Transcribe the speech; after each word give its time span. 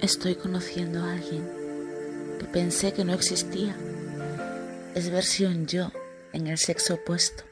Estoy 0.00 0.36
conociendo 0.36 1.00
a 1.02 1.14
alguien 1.14 1.44
que 2.38 2.44
pensé 2.44 2.92
que 2.92 3.04
no 3.04 3.14
existía. 3.14 3.74
Es 4.94 5.10
versión 5.10 5.66
yo 5.66 5.90
en 6.32 6.46
el 6.46 6.56
sexo 6.56 6.94
opuesto. 6.94 7.42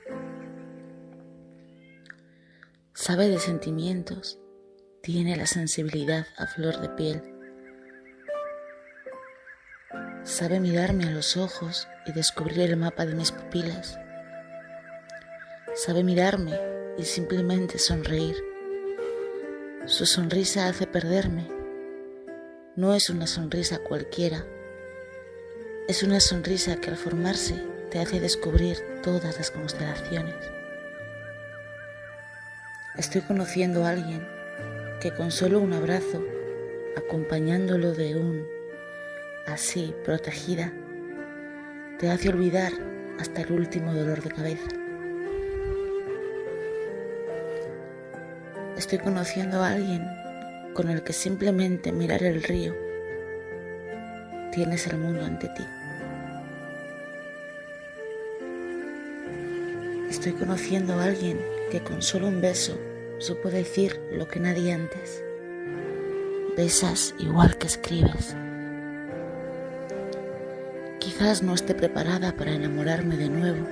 Sabe 2.95 3.29
de 3.29 3.40
sentimientos, 3.40 4.38
tiene 5.03 5.35
la 5.35 5.46
sensibilidad 5.46 6.25
a 6.39 6.46
flor 6.46 6.80
de 6.80 6.89
piel. 6.91 7.23
Sabe 10.23 10.61
mirarme 10.61 11.09
a 11.09 11.11
los 11.11 11.37
ojos 11.37 11.89
y 12.07 12.13
descubrir 12.13 12.61
el 12.61 12.77
mapa 12.77 13.07
de 13.07 13.17
mis 13.17 13.33
pupilas. 13.33 13.99
Sabe 15.75 16.05
mirarme 16.05 16.57
y 16.97 17.03
simplemente 17.03 17.81
sonreír. 17.81 18.37
Su 19.87 20.07
sonrisa 20.07 20.69
hace 20.69 20.86
perderme 20.86 21.56
no 22.76 22.93
es 22.93 23.08
una 23.08 23.26
sonrisa 23.26 23.79
cualquiera, 23.79 24.44
es 25.89 26.03
una 26.03 26.21
sonrisa 26.21 26.76
que 26.76 26.90
al 26.90 26.98
formarse 26.98 27.54
te 27.90 28.00
hace 28.00 28.21
descubrir 28.21 28.76
todas 29.03 29.39
las 29.39 29.50
constelaciones. 29.50 30.34
Estoy 32.98 33.22
conociendo 33.22 33.86
a 33.86 33.91
alguien 33.91 34.28
que 35.00 35.11
con 35.11 35.31
solo 35.31 35.58
un 35.61 35.72
abrazo, 35.72 36.22
acompañándolo 36.98 37.94
de 37.94 38.17
un 38.17 38.47
así 39.47 39.95
protegida, 40.05 40.70
te 41.98 42.11
hace 42.11 42.28
olvidar 42.28 42.72
hasta 43.19 43.41
el 43.41 43.53
último 43.53 43.95
dolor 43.95 44.22
de 44.22 44.31
cabeza. 44.31 44.69
Estoy 48.77 48.98
conociendo 48.98 49.62
a 49.62 49.70
alguien 49.70 50.25
con 50.77 50.91
el 50.91 51.03
que 51.03 51.14
simplemente 51.14 51.91
mirar 51.91 52.22
el 52.22 52.42
río 52.42 52.77
tienes 54.53 54.87
el 54.87 54.98
mundo 54.98 55.25
ante 55.25 55.48
ti. 55.48 55.64
Estoy 60.11 60.33
conociendo 60.33 60.92
a 60.92 61.05
alguien 61.05 61.41
que 61.70 61.81
con 61.83 62.03
solo 62.03 62.28
un 62.28 62.42
beso 62.42 62.78
supo 63.17 63.48
decir 63.48 63.98
lo 64.12 64.28
que 64.28 64.39
nadie 64.39 64.75
antes. 64.75 65.25
Besas 66.59 67.14
igual 67.19 67.56
que 67.56 67.69
escribes. 67.69 68.36
Quizás 71.01 71.42
no 71.42 71.55
esté 71.55 71.75
preparada 71.75 72.36
para 72.36 72.53
enamorarme 72.53 73.17
de 73.17 73.31
nuevo, 73.31 73.67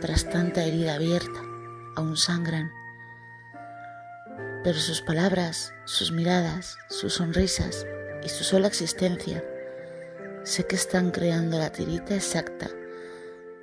tras 0.00 0.28
tanta 0.28 0.64
herida 0.64 0.96
abierta, 0.96 1.40
aún 1.94 2.16
sangran 2.16 2.72
pero 4.64 4.78
sus 4.78 5.02
palabras, 5.02 5.72
sus 5.84 6.12
miradas, 6.12 6.76
sus 6.88 7.14
sonrisas 7.14 7.86
y 8.22 8.28
su 8.28 8.44
sola 8.44 8.66
existencia 8.66 9.42
sé 10.42 10.64
que 10.64 10.76
están 10.76 11.10
creando 11.10 11.58
la 11.58 11.70
tirita 11.70 12.14
exacta 12.14 12.68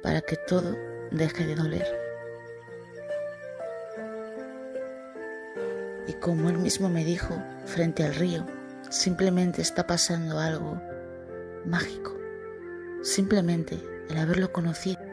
para 0.02 0.22
que 0.22 0.38
todo 0.38 0.78
deje 1.12 1.46
de 1.46 1.56
doler. 1.56 1.88
Y 6.08 6.14
como 6.14 6.50
él 6.50 6.60
mismo 6.60 6.90
me 6.90 7.04
dijo 7.04 7.42
frente 7.66 8.04
al 8.04 8.16
río, 8.16 8.46
simplemente 8.90 9.62
está 9.62 9.88
pasando 9.88 10.40
algo 10.40 10.80
mágico. 11.66 12.16
Simplemente 13.02 13.80
el 14.10 14.18
haberlo 14.18 14.52
conocido 14.52 15.05